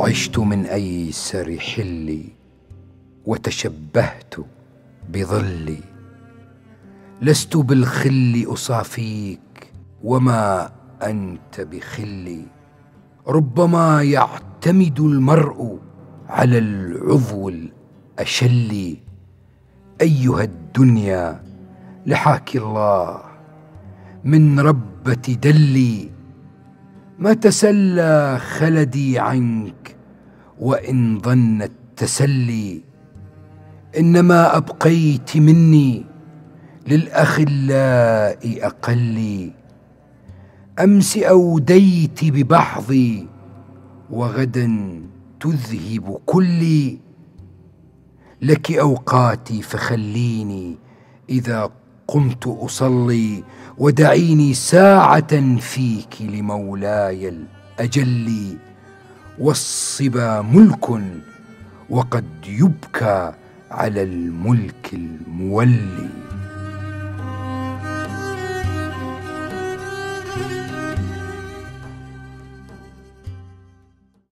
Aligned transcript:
عشت 0.00 0.38
من 0.38 0.66
ايسر 0.66 1.56
حلي 1.58 2.24
وتشبهت 3.26 4.34
بظلي. 5.12 5.80
لست 7.22 7.56
بالخل 7.56 8.44
أصافيك 8.48 9.72
وما 10.04 10.70
أنت 11.02 11.60
بخلي. 11.60 12.42
ربما 13.28 14.02
يعتمد 14.02 15.00
المرء 15.00 15.78
على 16.28 16.58
العضو 16.58 17.48
الأشل. 17.48 18.96
أيها 20.00 20.42
الدنيا 20.42 21.42
لحاك 22.06 22.56
الله 22.56 23.20
من 24.24 24.60
ربة 24.60 25.36
دلي. 25.42 26.10
ما 27.18 27.32
تسلى 27.32 28.38
خلدي 28.38 29.18
عنك 29.18 29.79
وإن 30.60 31.20
ظن 31.20 31.62
التسلي 31.62 32.80
إنما 33.98 34.56
أبقيت 34.56 35.36
مني 35.36 36.04
للأخلاء 36.86 38.66
أقلي. 38.66 39.52
أمس 40.78 41.16
أوديت 41.16 42.24
ببعضي 42.24 43.26
وغدا 44.10 45.00
تذهب 45.40 46.18
كلي. 46.26 46.98
لك 48.42 48.72
أوقاتي 48.72 49.62
فخليني 49.62 50.76
إذا 51.28 51.70
قمت 52.08 52.46
أصلي 52.46 53.44
ودعيني 53.78 54.54
ساعة 54.54 55.56
فيك 55.58 56.22
لمولاي 56.22 57.28
الاجل 57.28 58.56
والصبا 59.40 60.42
ملك 60.42 60.88
وقد 61.90 62.24
يبكى 62.46 63.32
على 63.70 64.02
الملك 64.02 64.90
المولي. 64.92 66.08